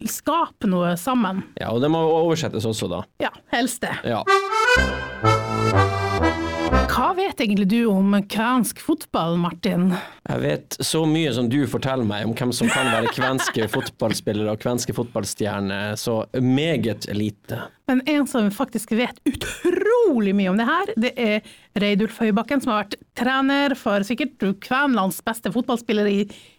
skape 0.09 0.65
noe 0.71 0.95
sammen. 0.97 1.43
Ja, 1.61 1.69
og 1.75 1.83
det 1.83 1.91
må 1.93 2.01
oversettes 2.01 2.65
også, 2.65 2.89
da. 2.89 3.03
Ja, 3.21 3.29
helst 3.53 3.83
det. 3.85 3.93
Ja. 4.09 4.23
Hva 7.01 7.15
vet 7.17 7.39
egentlig 7.41 7.69
du 7.71 7.87
om 7.89 8.13
kvensk 8.29 8.81
fotball, 8.85 9.39
Martin? 9.41 9.87
Jeg 10.29 10.41
vet 10.43 10.77
så 10.85 11.07
mye 11.09 11.31
som 11.33 11.47
du 11.49 11.63
forteller 11.65 12.05
meg 12.05 12.27
om 12.29 12.35
hvem 12.37 12.51
som 12.53 12.69
kan 12.69 12.91
være 12.93 13.15
kvenske 13.17 13.69
fotballspillere 13.75 14.53
og 14.53 14.61
kvenske 14.61 14.93
fotballstjerner, 14.93 15.95
så 15.97 16.19
meget 16.45 17.09
lite. 17.17 17.63
Men 17.89 18.05
en 18.05 18.29
som 18.29 18.51
faktisk 18.53 18.93
vet 18.99 19.17
utrolig 19.25 20.37
mye 20.37 20.53
om 20.53 20.61
det 20.61 20.69
her, 20.69 20.93
det 21.07 21.15
er 21.17 21.49
Reidulf 21.81 22.21
Høybakken, 22.21 22.61
som 22.61 22.75
har 22.75 22.83
vært 22.85 22.99
trener 23.17 23.79
for 23.81 24.05
sikkert 24.05 24.45
Kvenlands 24.61 25.23
beste 25.25 25.55
fotballspiller 25.57 26.13
i 26.13 26.19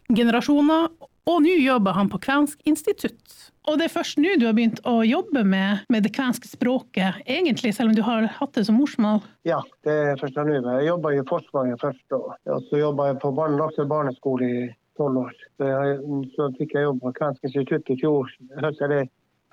generasjoner, 0.10 0.90
og 1.30 1.42
nå 1.46 1.54
jobber 1.62 1.94
han 1.98 2.10
på 2.10 2.20
Kvensk 2.24 2.62
institutt. 2.70 3.38
Og 3.70 3.78
det 3.78 3.86
er 3.86 3.94
først 3.94 4.18
nå 4.18 4.32
du 4.42 4.48
har 4.48 4.56
begynt 4.58 4.80
å 4.90 5.04
jobbe 5.06 5.44
med, 5.46 5.84
med 5.94 6.02
det 6.06 6.14
kvenske 6.16 6.48
språket, 6.50 7.22
egentlig, 7.30 7.76
selv 7.78 7.92
om 7.92 7.98
du 7.98 8.02
har 8.06 8.26
hatt 8.40 8.54
det 8.58 8.66
som 8.66 8.80
morsmål. 8.82 9.20
Ja, 9.46 9.60
det 9.86 9.94
er 9.94 10.22
først 10.22 10.40
nå. 10.40 10.58
Jeg 10.58 10.90
jobba 10.90 11.08
i 11.14 11.22
Forsvaret 11.30 11.82
først, 11.82 12.08
og 12.18 12.60
så 12.70 12.82
jobba 12.82 13.12
jeg 13.12 13.22
på 13.22 13.30
barne, 13.38 13.60
Lakselv 13.62 13.90
barneskole 13.92 14.50
i 14.50 14.62
tolv 14.98 15.16
år. 15.28 15.34
Så, 15.60 15.64
jeg, 15.70 15.88
så 16.34 16.50
fikk 16.58 16.72
jeg 16.78 16.88
jobb 16.88 17.00
på 17.06 17.14
Kvensk 17.20 17.42
institutt 17.52 17.94
i 17.94 18.00
fjor, 18.02 18.34
høst, 18.64 18.82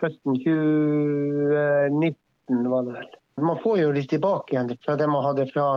høsten 0.00 0.40
2019 0.46 2.72
var 2.72 2.88
det 2.88 2.96
vel. 2.96 3.08
Man 3.44 3.60
får 3.62 3.76
jo 3.82 3.94
litt 3.94 4.10
tilbake 4.10 4.54
igjen 4.54 4.72
fra 4.82 4.96
det 4.98 5.06
man 5.10 5.24
hadde 5.26 5.46
fra 5.52 5.68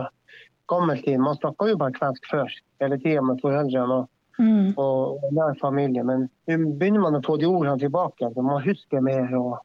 gammel 0.70 1.02
tid. 1.04 1.20
Man 1.20 1.38
snakka 1.38 1.68
jo 1.70 1.78
bare 1.78 1.94
kvensk 1.96 2.26
før, 2.30 2.50
hele 2.82 2.98
tida 3.02 3.22
med 3.26 3.42
foreldrene 3.42 4.00
og, 4.00 4.08
Mm. 4.38 4.72
og 4.80 5.20
nær 5.36 5.58
familie. 5.60 6.02
Men 6.04 6.28
nå 6.48 6.56
begynner 6.80 7.04
man 7.04 7.18
å 7.18 7.22
få 7.26 7.36
de 7.40 7.46
ordene 7.50 7.78
tilbake 7.80 8.30
så 8.32 8.44
man 8.44 8.62
husker 8.64 9.04
mer 9.04 9.28
og 9.38 9.58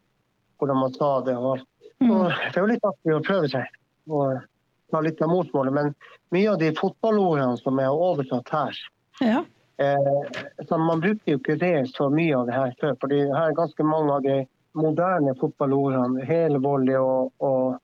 hvordan 0.59 0.81
man 0.81 0.93
sa 0.93 1.11
det 1.25 1.37
og 1.37 1.51
alt. 1.55 1.67
Og 2.03 2.27
det 2.29 2.53
er 2.53 2.61
jo 2.61 2.69
litt 2.69 2.85
artig 2.85 3.15
å 3.15 3.23
prøve 3.25 3.49
seg 3.51 3.77
og 4.07 4.43
ta 4.91 5.01
litt 5.03 5.21
av 5.21 5.31
morsmålet, 5.31 5.73
men 5.73 5.93
mye 6.31 6.51
av 6.51 6.59
de 6.61 6.69
fotballordene 6.77 7.57
som 7.59 7.79
er 7.83 7.91
oversatt 7.91 8.51
her 8.53 8.77
Ja. 9.19 9.43
eh, 9.77 10.43
så 10.67 10.77
Man 10.77 11.01
brukte 11.01 11.31
jo 11.31 11.39
ikke 11.39 11.57
det 11.59 11.89
så 11.91 12.09
mye 12.09 12.37
av 12.37 12.45
det 12.47 12.53
her 12.53 12.75
før, 12.79 12.95
for 13.01 13.11
her 13.11 13.49
er 13.49 13.57
ganske 13.57 13.83
mange 13.83 14.13
av 14.13 14.21
de 14.23 14.37
moderne 14.77 15.33
fotballordene. 15.39 16.23
Helvolley 16.25 16.95
og, 16.95 17.33
og, 17.39 17.79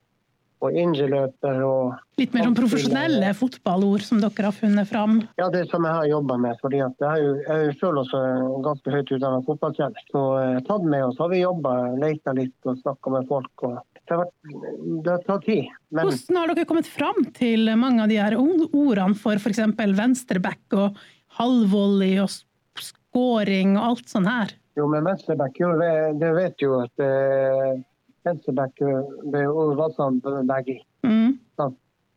og 0.62 0.76
indreløper 0.78 1.62
og 1.66 2.20
Litt 2.20 2.34
mer 2.34 2.46
sånn 2.46 2.56
profesjonelle 2.56 3.32
fotballord 3.34 4.04
som 4.06 4.20
dere 4.22 4.46
har 4.46 4.54
funnet 4.54 4.86
fram. 4.88 5.16
Ja, 5.40 5.48
det 5.50 5.64
som 5.72 5.82
jeg 5.86 5.96
har 5.96 6.06
jobba 6.06 6.36
med. 6.38 6.60
fordi 6.62 6.78
Jeg 6.78 6.94
er 7.08 7.24
jo, 7.24 7.32
jeg 7.40 7.56
er 7.56 7.64
jo 7.64 7.74
selv 7.80 8.02
også 8.04 8.20
ganske 8.68 8.94
høyt 8.94 9.12
utdannet 9.16 9.48
fotballtrener. 9.48 10.06
Så 10.12 10.22
eh, 10.38 10.60
tatt 10.68 10.86
med 10.86 11.04
oss 11.08 11.18
har 11.18 11.32
vi 11.32 11.42
jobba, 11.42 11.74
leita 11.98 12.36
litt 12.38 12.70
og 12.70 12.78
snakka 12.84 13.16
med 13.16 13.28
folk. 13.32 13.66
og 13.66 13.76
det 14.04 14.14
har, 14.14 14.22
vært, 14.22 14.56
det 15.04 15.12
har 15.12 15.26
tatt 15.26 15.46
tid. 15.48 15.76
Men 15.90 16.10
Hvordan 16.10 16.40
har 16.40 16.54
dere 16.54 16.70
kommet 16.70 16.90
fram 16.90 17.22
til 17.34 17.74
mange 17.80 18.04
av 18.04 18.12
de 18.12 18.20
her 18.20 18.38
ordene 18.38 19.18
for 19.18 19.40
f.eks. 19.40 19.64
venstreback 19.74 20.78
og 20.78 21.00
halvvolley 21.40 22.20
og 22.22 22.30
scoring 22.78 23.74
og 23.78 23.88
alt 23.90 24.12
sånn 24.12 24.30
her? 24.30 24.54
jo, 24.74 24.86
men 24.90 25.06
venstreback, 25.06 25.58
jo, 25.60 25.72
det 25.78 25.90
det 26.20 26.30
vet 26.34 26.62
jo 26.62 26.78
at 26.82 27.02
eh, 27.02 27.74
venstreback 28.24 28.80
og 28.84 29.34
er 29.36 30.46
begge. 30.48 30.80
Mm. 31.04 31.38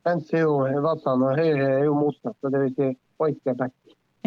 Venstre 0.08 0.40
er 0.40 0.46
jo 0.46 0.82
Vatsan, 0.86 1.24
og 1.26 1.36
høyre 1.40 1.68
er 1.82 1.86
jo 1.88 1.98
motsatt. 1.98 2.38
Det 2.48 2.64
vil 2.64 2.74
si 2.78 2.90
Oikeback. 3.24 3.74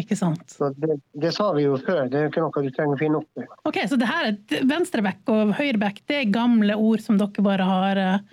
Ikke 0.00 0.16
sant? 0.16 0.42
Så 0.49 0.70
det, 0.80 0.96
det 1.20 1.32
sa 1.37 1.50
vi 1.52 1.66
jo 1.66 1.76
før, 1.80 2.06
det 2.10 2.18
er 2.18 2.30
ikke 2.30 2.42
noe 2.44 2.62
du 2.64 2.70
trenger 2.72 2.96
å 2.96 3.00
finne 3.00 3.20
opp. 3.20 3.40
i. 3.40 3.46
Ok, 3.68 3.82
Så 3.90 3.99
det 4.00 4.08
her 4.08 4.30
er 4.30 4.64
venstreback 4.68 5.28
og 5.32 5.52
høyreback, 5.58 6.00
det 6.08 6.22
er 6.22 6.32
gamle 6.32 6.76
ord 6.78 7.04
som 7.04 7.18
dere 7.20 7.44
bare 7.44 7.66
har 7.68 8.00
eh, 8.00 8.25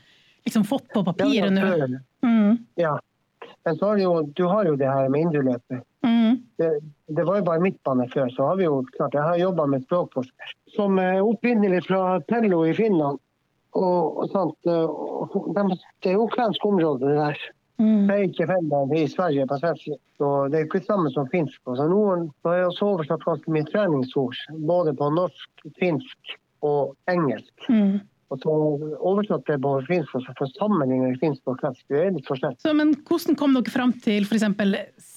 liksom 0.48 0.64
fått 0.68 0.88
på 0.94 1.04
papiret 1.08 1.54
nå? 1.54 1.66
før. 1.66 1.98
Mm. 2.26 2.58
Ja. 2.80 2.96
Men 3.68 3.76
så 3.80 3.90
har 3.90 4.00
du 4.00 4.06
jo, 4.06 4.14
du 4.38 4.44
har 4.48 4.70
jo 4.70 4.78
det 4.80 4.88
her 4.88 5.12
med 5.12 5.28
indreløpet. 5.28 5.84
Mm. 6.08 6.40
Det, 6.58 6.72
det 7.20 7.28
var 7.28 7.42
jo 7.42 7.48
bare 7.50 7.64
midtbane 7.64 8.08
før, 8.14 8.32
så 8.32 8.52
har 8.52 8.60
vi 8.62 8.68
jo 8.68 8.80
klart, 8.96 9.18
jeg 9.18 9.28
har 9.28 9.42
jobba 9.42 9.68
med 9.74 9.84
språkforsker. 9.88 10.56
Som 10.78 11.02
er 11.04 11.20
opprinnelig 11.20 11.84
fra 11.90 12.22
Pello 12.32 12.64
i 12.68 12.76
Finland. 12.78 13.20
Og, 13.78 14.18
og 14.24 14.36
og 14.38 15.54
de, 15.56 15.78
det 16.04 16.12
er 16.12 16.18
jo 16.18 16.28
kvensk 16.34 16.66
område, 16.66 17.06
det 17.06 17.18
der. 17.20 17.46
Mm. 17.78 18.08
Det 18.08 18.16
er 18.16 18.26
ikke 18.26 18.48
Finland 18.50 18.94
i 18.98 19.06
Sverige 19.12 19.46
på 19.48 19.58
svensk. 19.62 19.88
Så 20.18 20.28
det 20.50 20.58
er 20.58 20.66
ikke 20.66 20.82
det 20.82 20.90
samme 20.90 21.12
som 21.14 21.30
finsk. 21.30 21.60
Og 21.70 21.78
Så 21.78 21.88
noen 21.92 22.28
har 22.46 22.58
jeg 22.58 22.70
også 22.72 22.92
oversatt 22.92 23.26
ganske 23.26 23.54
mye 23.54 23.68
treningsord, 23.70 24.38
både 24.70 24.94
på 24.98 25.10
norsk, 25.14 25.66
finsk 25.80 26.38
og 26.66 26.96
engelsk. 27.12 27.68
Mm. 27.70 28.00
Og 28.34 28.40
så 28.44 28.54
oversatte 29.08 29.54
det 29.54 29.62
på 29.64 29.74
finsk, 29.88 30.16
og 30.18 30.26
så 30.26 30.34
for 30.40 30.54
sammenligning 30.58 31.16
finsk 31.22 31.48
og 31.48 31.62
kvensk. 31.62 31.84
Det 31.88 32.02
er 32.02 32.16
litt 32.16 32.28
forskjellig. 32.28 32.60
Så, 32.66 32.74
men 32.76 32.96
hvordan 33.08 33.38
kom 33.40 33.54
dere 33.56 33.72
fram 33.72 33.94
til 34.04 34.26
f.eks. 34.26 34.48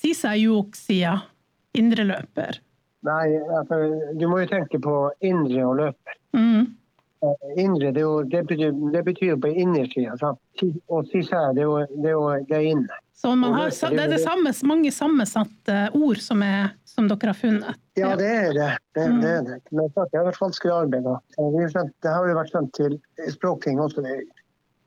Sisa 0.01 0.37
Juoksia, 0.39 1.17
indreløper? 1.81 2.61
Nei, 3.09 3.25
altså, 3.57 3.81
du 4.21 4.27
må 4.29 4.43
jo 4.43 4.51
tenke 4.51 4.79
på 4.85 4.95
indre 5.25 5.65
og 5.65 5.79
løper. 5.81 6.21
Mm. 6.37 6.69
Indre, 7.57 7.91
det, 7.93 8.01
jo, 8.01 8.23
det, 8.23 8.43
betyr, 8.49 8.73
det 8.93 9.03
betyr 9.05 9.37
på 9.41 9.51
innersida. 9.53 10.35
Og 10.89 11.09
sisær, 11.13 11.53
det 11.57 11.65
er 11.65 11.69
jo 11.69 11.79
det 11.93 12.09
er, 12.09 12.15
jo, 12.17 12.27
det 12.49 12.57
er 12.57 12.69
inne. 12.73 13.01
Så 13.21 13.35
man 13.37 13.53
har, 13.53 13.69
det 13.69 14.01
er 14.01 14.09
det 14.09 14.21
samme, 14.23 14.53
mange 14.65 14.91
sammensatte 14.97 15.81
ord 15.93 16.23
som, 16.25 16.41
er, 16.41 16.71
som 16.89 17.09
dere 17.11 17.35
har 17.35 17.37
funnet? 17.37 17.81
Ja, 18.01 18.15
det 18.17 18.29
er 18.33 18.55
det. 18.57 18.69
Det, 18.97 19.05
det, 19.21 19.33
er 19.35 19.43
det. 19.45 19.59
Men 19.69 19.91
klart, 19.93 20.09
det 20.13 20.23
har 20.23 20.29
vært 20.31 20.41
vanskelig 20.41 20.73
arbeid. 20.73 21.11
det 21.37 22.15
har 22.15 22.29
jo 22.31 22.39
vært 22.39 22.55
sendt 22.55 22.73
til 22.79 22.97
Språkting 23.35 23.83
også, 23.85 24.07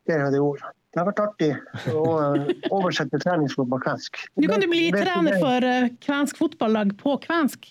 flere 0.07 0.31
av 0.31 0.33
de 0.33 0.41
ordene. 0.41 0.73
Det 0.93 1.01
har 1.01 1.07
vært 1.09 1.21
artig 1.23 1.51
å 1.93 2.01
eh, 2.21 2.49
oversette 2.69 3.17
treningsord 3.21 3.69
på 3.69 3.79
kvensk. 3.81 4.19
Nå 4.37 4.49
kan 4.49 4.61
du 4.61 4.67
bli 4.69 4.91
trener 4.93 5.39
for 5.41 5.65
eh, 5.65 5.87
kvensk 6.05 6.41
fotballag 6.41 6.93
på 6.99 7.15
kvensk. 7.23 7.69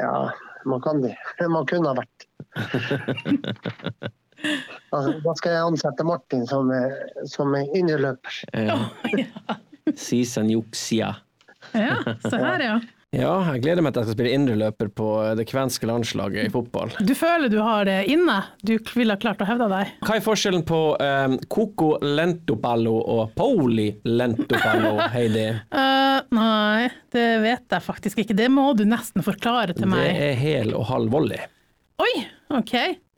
Ja, 0.00 0.30
man 0.64 0.80
kan 0.82 1.02
det. 1.02 1.14
Man 1.54 1.66
kunne 1.66 1.92
ha 1.92 1.98
vært. 2.02 2.28
Altså, 4.94 5.16
da 5.18 5.32
skal 5.34 5.50
jeg 5.50 5.66
ansette 5.66 6.04
Martin 6.06 6.44
som, 6.46 6.68
som 7.26 7.56
innerløper. 7.58 8.36
Ja. 8.54 8.76
Sisen 9.98 10.46
juksia. 10.52 11.08
Ja, 11.74 11.96
se 12.22 12.38
her, 12.38 12.62
ja. 12.62 12.76
Ja, 13.16 13.38
jeg 13.54 13.62
gleder 13.64 13.80
meg 13.80 13.94
til 13.94 14.02
jeg 14.02 14.10
skal 14.10 14.16
spille 14.18 14.32
indreløper 14.36 14.90
på 14.92 15.04
det 15.38 15.46
kvenske 15.48 15.88
landslaget 15.88 16.44
i 16.44 16.50
fotball. 16.52 16.90
Du 17.08 17.14
føler 17.16 17.48
du 17.48 17.56
har 17.64 17.86
det 17.88 18.02
inne? 18.12 18.34
Du 18.60 18.74
ville 18.92 19.16
klart 19.16 19.40
å 19.40 19.46
hevde 19.48 19.64
deg? 19.72 19.94
Hva 20.04 20.18
er 20.18 20.24
forskjellen 20.26 20.64
på 20.68 20.80
um, 21.00 21.38
Coco 21.48 21.94
lentopallo 22.04 22.98
og 23.00 23.32
Poli 23.38 23.86
lentopallo, 24.04 24.98
Heidi? 25.14 25.46
uh, 25.72 26.20
nei, 26.36 26.90
det 27.16 27.26
vet 27.46 27.78
jeg 27.78 27.86
faktisk 27.86 28.20
ikke. 28.26 28.36
Det 28.36 28.50
må 28.52 28.66
du 28.76 28.84
nesten 28.84 29.24
forklare 29.24 29.72
til 29.78 29.88
meg. 29.88 30.04
Det 30.04 30.28
er 30.28 30.36
hel 30.42 30.76
og 30.76 30.84
halv 30.92 31.16
volley. 31.16 31.40
Oi, 32.04 32.12
ok. 32.60 32.74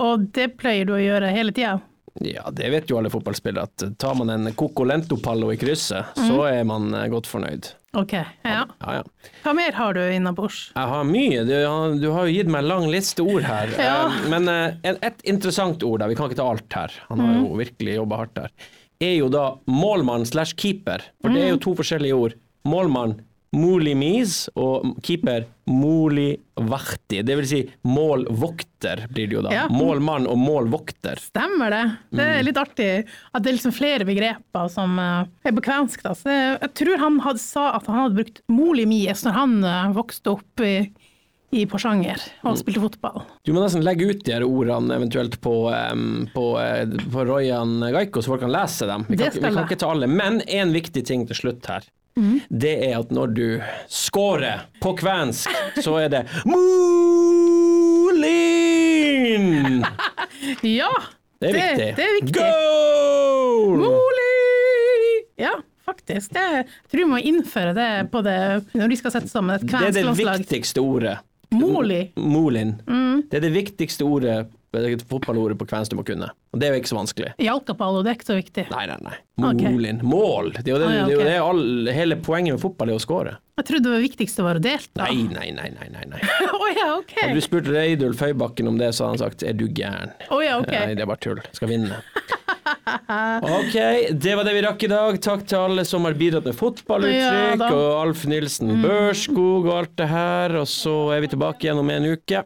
Og 0.07 0.31
det 0.39 0.53
pleier 0.63 0.87
du 0.87 0.95
å 0.95 1.03
gjøre 1.03 1.35
hele 1.35 1.51
tida? 1.57 1.81
Ja, 2.23 2.47
det 2.55 2.71
vet 2.71 2.91
jo 2.91 3.03
alle 3.03 3.11
fotballspillere, 3.11 3.67
at 3.67 3.99
tar 3.99 4.15
man 4.19 4.31
en 4.31 4.55
Coco 4.55 4.87
lentopallo 4.87 5.51
i 5.51 5.59
krysset, 5.59 6.15
så 6.19 6.45
er 6.47 6.63
man 6.67 6.93
eh, 6.95 7.07
godt 7.13 7.27
fornøyd. 7.31 7.69
Ok, 7.99 8.13
ja. 8.15 8.27
Ja, 8.45 8.93
ja. 8.95 9.03
Hva 9.43 9.53
mer 9.59 9.73
har 9.75 9.95
du 9.97 10.01
innabords? 10.15 10.69
Jeg 10.77 10.91
har 10.93 11.05
mye. 11.09 11.41
Du, 11.49 11.55
har- 11.67 11.97
du 11.99 12.05
har 12.15 12.29
jo 12.29 12.35
gitt 12.37 12.47
meg 12.53 12.63
en 12.63 12.69
lang 12.71 12.85
liste 12.93 13.25
ord 13.25 13.43
her. 13.43 13.73
Ja. 13.83 13.97
Eh, 14.07 14.29
Men 14.31 14.47
eh, 14.49 14.93
et 15.09 15.25
interessant 15.27 15.83
ord, 15.83 15.99
da, 16.05 16.07
vi 16.07 16.15
kan 16.19 16.31
ikke 16.31 16.39
ta 16.39 16.47
alt 16.53 16.77
her, 16.79 16.95
han 17.09 17.19
har 17.25 17.35
jo 17.41 17.49
virkelig 17.59 17.97
jobba 17.99 18.21
hardt 18.23 18.39
her, 18.45 18.53
er 19.03 19.15
jo 19.17 19.29
da 19.33 19.45
målmann 19.67 20.27
slash 20.29 20.55
keeper. 20.55 21.03
For 21.21 21.35
det 21.35 21.43
er 21.49 21.53
jo 21.57 21.61
to 21.67 21.75
forskjellige 21.81 22.15
ord. 22.15 22.39
Målmann 22.69 23.17
Molimis 23.51 24.45
og 24.55 24.93
keeper 25.03 25.49
Molivahti. 25.67 27.19
Det 27.27 27.35
vil 27.41 27.49
si 27.51 27.61
målvokter 27.83 29.09
blir 29.11 29.27
det 29.27 29.37
jo 29.37 29.43
da. 29.43 29.55
Ja. 29.55 29.65
Målmann 29.75 30.29
og 30.31 30.39
målvokter. 30.39 31.19
Stemmer 31.19 31.75
det. 31.75 31.83
Det 32.15 32.29
er 32.37 32.47
litt 32.47 32.61
artig 32.61 32.89
at 33.03 33.43
det 33.43 33.51
er 33.51 33.59
liksom 33.59 33.75
flere 33.75 34.07
begreper 34.07 34.71
som 34.71 34.95
eh, 35.03 35.27
er 35.51 35.57
på 35.59 35.67
kvensk. 35.67 36.07
Da. 36.07 36.15
Så 36.15 36.31
jeg 36.31 36.73
tror 36.79 37.03
han 37.03 37.21
hadde, 37.27 37.43
sa 37.43 37.69
at 37.75 37.91
han 37.91 38.05
hadde 38.05 38.21
brukt 38.23 38.43
molimis 38.51 39.27
når 39.27 39.39
han 39.41 39.61
eh, 39.67 39.93
vokste 39.99 40.37
opp 40.37 40.67
i, 40.67 40.75
i 41.51 41.67
Porsanger 41.67 42.23
og 42.47 42.59
spilte 42.63 42.87
fotball. 42.87 43.25
Du 43.43 43.51
må 43.57 43.65
nesten 43.65 43.83
legge 43.83 44.13
ut 44.13 44.27
de 44.27 44.39
her 44.39 44.47
ordene 44.47 44.95
eventuelt 44.95 45.41
på, 45.43 45.57
um, 45.75 46.29
på, 46.31 46.53
uh, 46.55 47.01
på 47.11 47.27
Royan 47.27 47.81
Gaiko, 47.83 48.23
så 48.23 48.37
folk 48.37 48.47
kan 48.47 48.55
lese 48.55 48.87
dem. 48.87 49.11
Vi 49.11 49.19
kan, 49.19 49.35
vi 49.35 49.43
kan 49.43 49.65
ikke 49.67 49.83
ta 49.83 49.91
alle. 49.91 50.07
Men 50.07 50.39
en 50.47 50.71
viktig 50.77 51.03
ting 51.11 51.27
til 51.27 51.43
slutt 51.43 51.67
her. 51.67 51.91
Det 52.51 52.73
er 52.91 52.99
at 52.99 53.11
når 53.15 53.27
du 53.37 53.47
scorer 53.89 54.67
på 54.83 54.95
kvensk, 54.99 55.51
så 55.81 55.97
er 56.03 56.09
det 56.13 56.23
Molin! 56.49 57.05
Ja! 60.67 60.91
Det 61.41 61.49
er 61.49 61.55
viktig. 61.57 61.89
Det, 61.97 62.05
er 62.05 62.15
viktig. 62.19 62.33
Goal! 62.37 63.77
Moli! 63.81 65.21
Ja, 65.41 65.55
faktisk. 65.89 66.33
Det, 66.37 66.43
jeg 66.59 66.67
tror 66.91 67.01
vi 67.01 67.07
må 67.09 67.21
innføre 67.31 67.73
det 67.77 67.89
på 68.13 68.21
det 68.25 68.37
når 68.77 68.93
de 68.93 68.99
skal 69.01 69.15
sette 69.15 69.31
sammen 69.33 69.57
et 69.57 69.65
kvensk 69.65 69.97
Det 69.97 70.03
er 70.03 70.11
det 70.11 70.17
viktigste 70.21 70.85
ordet. 70.85 71.17
Moli. 71.57 72.03
Molin. 72.21 72.77
Mm. 72.87 73.23
Det 73.31 73.41
er 73.41 73.47
det 73.47 73.55
viktigste 73.57 74.05
ordet, 74.07 74.37
fotballordet 75.11 75.57
på 75.61 75.67
kvensk 75.71 75.95
du 75.95 75.99
må 75.99 76.05
kunne. 76.07 76.29
Og 76.51 76.59
det 76.59 76.67
er 76.67 76.75
jo 76.75 76.81
ikke 76.81 76.91
så 76.91 76.97
vanskelig. 76.99 77.29
Jalkapallo, 77.39 78.01
det 78.03 78.11
er 78.11 78.17
ikke 78.19 78.27
så 78.27 78.37
viktig. 78.37 78.65
Nei, 78.73 78.83
nei, 78.91 78.97
nei. 79.05 79.19
Målin. 79.41 80.01
Okay. 80.01 80.09
Mål. 80.11 80.49
Det 80.57 80.65
er 80.65 80.73
jo 80.73 80.81
det, 80.83 80.89
Ah, 80.91 80.97
ja, 80.99 81.19
det, 81.21 81.35
er 81.37 81.45
all, 81.47 81.91
hele 81.95 82.17
poenget 82.19 82.57
med 82.57 82.63
fotball 82.65 82.91
er 82.91 82.99
å 82.99 83.03
score. 83.03 83.37
Jeg 83.61 83.69
trodde 83.69 83.93
det 83.93 84.01
viktigste 84.03 84.43
var 84.43 84.59
å 84.59 84.63
delta. 84.65 85.07
Nei, 85.07 85.29
nei, 85.31 85.53
nei, 85.55 85.69
nei, 85.77 85.87
nei, 85.95 86.09
nei. 86.11 86.21
oh, 86.57 86.67
ja, 86.75 86.89
ok. 86.97 87.15
Hadde 87.21 87.39
du 87.39 87.45
spurt 87.45 87.71
Reidulf 87.71 88.25
Høybakken 88.27 88.73
om 88.73 88.81
det, 88.83 88.91
så 88.97 89.07
hadde 89.07 89.15
han 89.15 89.23
sagt 89.23 89.47
er 89.47 89.55
du 89.55 89.69
gæren. 89.69 90.11
Oh, 90.27 90.43
ja, 90.43 90.59
okay. 90.59 90.81
Nei, 90.91 90.99
det 90.99 91.07
er 91.07 91.13
bare 91.13 91.23
tull. 91.23 91.43
Skal 91.55 91.71
vinne. 91.71 92.03
Ok, 93.41 93.75
det 94.21 94.35
var 94.37 94.47
det 94.47 94.55
vi 94.59 94.63
rakk 94.67 94.85
i 94.87 94.91
dag. 94.91 95.23
Takk 95.23 95.47
til 95.49 95.59
alle 95.71 95.87
som 95.87 96.07
har 96.07 96.19
bidratt 96.19 96.51
med 96.51 96.59
fotballuttrykk, 96.59 97.63
ja, 97.63 97.71
og 97.71 97.91
Alf 98.03 98.27
Nilsen 98.31 98.75
Børskog 98.83 99.71
og 99.71 99.75
alt 99.79 99.95
det 100.03 100.11
her. 100.11 100.59
Og 100.61 100.67
så 100.71 100.97
er 101.15 101.23
vi 101.25 101.31
tilbake 101.31 101.67
igjen 101.69 101.83
om 101.83 101.95
en 101.95 102.11
uke. 102.11 102.43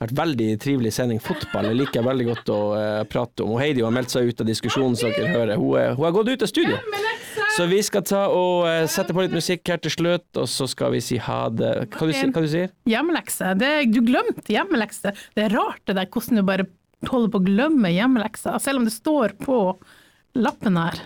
Vært 0.00 0.14
veldig 0.18 0.48
trivelig 0.62 0.92
sending. 0.96 1.20
Fotball 1.22 1.70
jeg 1.70 1.78
liker 1.80 2.00
jeg 2.00 2.06
veldig 2.08 2.26
godt 2.30 2.52
å 2.54 2.58
eh, 2.78 3.02
prate 3.10 3.44
om. 3.46 3.54
Og 3.56 3.60
Heidi 3.62 3.84
har 3.84 3.94
meldt 3.94 4.12
seg 4.14 4.28
ut 4.30 4.42
av 4.44 4.48
diskusjonen, 4.50 4.96
så 4.98 5.10
dere 5.14 5.32
hører. 5.32 5.56
Hun, 5.60 5.96
hun 5.98 6.04
har 6.08 6.14
gått 6.16 6.32
ut 6.34 6.44
av 6.46 6.50
studio. 6.50 6.78
Så 7.54 7.66
vi 7.70 7.80
skal 7.86 8.02
ta 8.06 8.24
og 8.34 8.64
eh, 8.66 8.84
sette 8.90 9.14
på 9.14 9.22
litt 9.24 9.34
musikk 9.34 9.68
her 9.70 9.78
til 9.82 9.92
slutt, 9.94 10.26
og 10.40 10.48
så 10.50 10.66
skal 10.70 10.94
vi 10.94 11.00
si 11.04 11.18
ha 11.22 11.40
det. 11.54 11.72
Hva 11.94 12.08
du, 12.10 12.14
si- 12.14 12.30
hva 12.30 12.42
du 12.44 12.48
sier 12.50 12.70
Hjemmelekse. 12.90 13.52
Det, 13.60 13.72
du 13.94 14.00
glemte 14.06 14.50
hjemmelekse. 14.54 15.12
Det 15.36 15.46
er 15.48 15.54
rart 15.54 15.82
det 15.86 15.98
der 16.00 16.10
hvordan 16.10 16.40
du 16.42 16.46
bare 16.48 16.66
holder 17.10 17.30
på 17.34 17.40
å 17.42 17.46
glemme 17.46 17.90
hjemmeleksa, 17.94 18.56
selv 18.64 18.80
om 18.82 18.86
det 18.88 18.94
står 18.94 19.34
på 19.44 19.58
lappen 20.34 20.78
her. 20.80 20.98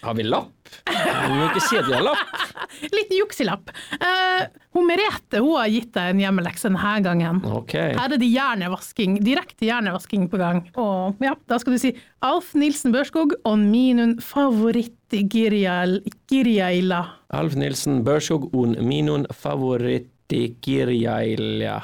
Har 0.00 0.14
vi 0.16 0.24
lapp? 0.24 0.56
Du 0.86 1.32
må 1.34 1.50
ikke 1.50 1.60
si 1.66 1.76
at 1.76 1.84
vi 1.88 1.92
har 1.92 2.02
lapp. 2.04 2.18
Liten 2.96 3.16
jukselapp. 3.18 3.70
Uh, 4.00 4.42
hun 4.76 4.86
Merete 4.88 5.38
hun 5.42 5.56
har 5.58 5.68
gitt 5.72 5.92
deg 5.96 6.10
en 6.14 6.20
hjemmelekse 6.22 6.68
denne 6.70 6.92
gangen. 7.04 7.36
Okay. 7.60 7.90
Her 7.98 8.10
er 8.14 8.18
det 8.20 8.28
hjernevasking, 8.30 9.12
direkte 9.26 9.64
hjernevasking 9.68 10.22
på 10.32 10.36
gang. 10.40 10.58
Og 10.80 11.14
ja, 11.24 11.34
da 11.50 11.54
skal 11.60 11.72
du 11.76 11.80
si 11.82 11.90
Alf 12.24 12.48
Nilsen 12.56 12.92
Børskog 12.94 13.30
og 13.44 13.56
minun 13.60 14.12
favoritt-girjaila. 14.24 17.02
Alf 17.36 17.54
Nilsen 17.60 18.00
Børskog 18.06 18.42
og 18.56 18.66
minun 18.80 19.26
favoritti 19.36 20.42
kirjailja. 20.64 21.76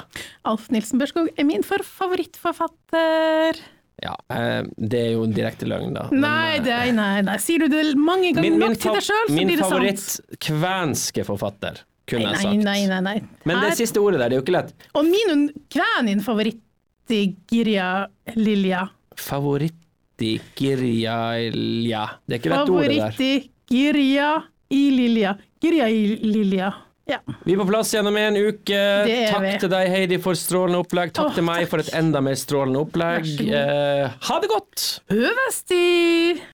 Alf 0.47 0.71
Nilsen 0.73 0.97
Børskog 1.01 1.27
er 1.37 1.45
min 1.45 1.63
for 1.67 1.81
favorittforfatter. 1.85 3.76
Ja, 4.03 4.13
eh, 4.29 4.63
det 4.77 4.99
er 5.07 5.11
jo 5.15 5.23
en 5.25 5.33
direkte 5.33 5.65
løgn, 5.65 5.95
da. 5.95 6.03
Men, 6.11 6.21
Nei, 6.21 6.57
eh, 6.57 6.63
det, 6.65 6.77
nei, 6.93 7.21
nei. 7.25 7.37
Sier 7.41 7.63
du 7.65 7.71
det 7.71 7.95
mange 7.97 8.29
ganger 8.29 8.45
min, 8.45 8.59
min, 8.59 8.69
nok 8.69 8.81
til 8.81 8.93
deg 8.93 9.05
sjøl, 9.07 9.23
så 9.25 9.33
min 9.33 9.49
blir 9.49 9.57
det 9.57 9.63
sant. 9.63 9.73
favoritt-kvenske 9.73 11.25
forfatter, 11.25 11.81
kunne 12.09 12.29
jeg 12.35 12.43
sagt. 12.43 12.61
nei, 12.67 12.77
nei. 12.91 13.01
nei. 13.07 13.15
Men 13.49 13.63
det 13.65 13.73
siste 13.79 14.03
ordet 14.03 14.21
der, 14.21 14.29
det 14.29 14.37
er 14.37 14.43
jo 14.43 14.45
ikke 14.45 14.57
lett. 14.59 14.87
Og 14.93 15.09
min 15.09 15.47
kvenin 15.73 16.21
favorittigirja 16.25 17.89
lilja. 18.37 18.85
Favoritti 19.17 20.35
kirjailja. 20.57 22.03
Det 22.25 22.37
er 22.37 22.43
ikke 22.43 22.53
rett 22.53 22.69
ord, 22.69 22.85
det 22.85 22.99
der. 22.99 23.17
Favoritti-girja 23.17 24.29
i 24.77 24.83
lilja. 24.93 25.37
Girja 25.63 25.89
i 25.89 26.03
lilja. 26.21 26.69
Ja. 27.07 27.21
Vi 27.45 27.55
er 27.55 27.61
på 27.61 27.67
plass 27.69 27.93
gjennom 27.95 28.17
en 28.19 28.35
uke. 28.35 28.79
Takk 29.07 29.45
vi. 29.45 29.53
til 29.63 29.71
deg, 29.71 29.91
Heidi, 29.93 30.19
for 30.23 30.35
strålende 30.35 30.81
opplegg. 30.83 31.13
Takk 31.15 31.31
Åh, 31.31 31.37
til 31.39 31.47
meg 31.47 31.67
for 31.71 31.83
et 31.83 31.93
enda 31.95 32.19
mer 32.23 32.35
strålende 32.39 32.83
opplegg. 32.83 33.29
Eh, 33.47 34.17
ha 34.27 34.39
det 34.43 34.51
godt! 34.51 34.87
Høvesti! 35.13 36.43